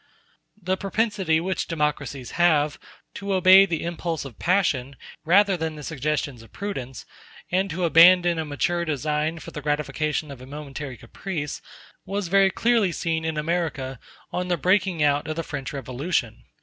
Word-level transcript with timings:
The 0.59 0.77
propensity 0.77 1.39
which 1.39 1.67
democracies 1.67 2.31
have 2.31 2.79
to 3.13 3.33
obey 3.35 3.67
the 3.67 3.83
impulse 3.83 4.25
of 4.25 4.39
passion 4.39 4.95
rather 5.25 5.55
than 5.55 5.75
the 5.75 5.83
suggestions 5.83 6.41
of 6.41 6.51
prudence, 6.51 7.05
and 7.51 7.69
to 7.69 7.83
abandon 7.83 8.39
a 8.39 8.43
mature 8.45 8.83
design 8.83 9.37
for 9.37 9.51
the 9.51 9.61
gratification 9.61 10.31
of 10.31 10.41
a 10.41 10.47
momentary 10.47 10.97
caprice, 10.97 11.61
was 12.03 12.29
very 12.29 12.49
clearly 12.49 12.91
seen 12.91 13.23
in 13.23 13.37
America 13.37 13.99
on 14.31 14.47
the 14.47 14.57
breaking 14.57 15.03
out 15.03 15.27
of 15.27 15.35
the 15.35 15.43
French 15.43 15.71
Revolution. 15.71 16.45